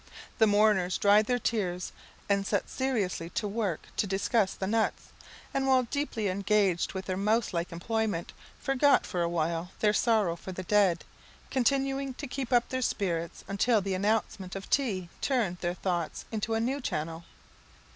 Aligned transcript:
The 0.39 0.47
mourners 0.47 0.97
dried 0.97 1.27
their 1.27 1.37
tears, 1.37 1.91
and 2.27 2.43
set 2.47 2.71
seriously 2.71 3.29
to 3.35 3.47
work 3.47 3.83
to 3.97 4.07
discuss 4.07 4.55
the 4.55 4.65
nuts, 4.65 5.09
and 5.53 5.67
while 5.67 5.83
deeply 5.83 6.27
engaged 6.27 6.93
with 6.93 7.05
their 7.05 7.15
mouse 7.15 7.53
like 7.53 7.71
employment, 7.71 8.33
forgot 8.57 9.05
for 9.05 9.21
awhile 9.21 9.69
their 9.79 9.93
sorrow 9.93 10.35
for 10.35 10.51
the 10.51 10.63
dead, 10.63 11.05
continuing 11.51 12.15
to 12.15 12.25
keep 12.25 12.51
up 12.51 12.69
their 12.69 12.81
spirits 12.81 13.43
until 13.47 13.79
the 13.79 13.93
announcement 13.93 14.55
of 14.55 14.67
tea 14.71 15.09
turned 15.21 15.57
their 15.59 15.75
thoughts 15.75 16.25
into 16.31 16.55
a 16.55 16.59
new 16.59 16.81
channel. 16.81 17.23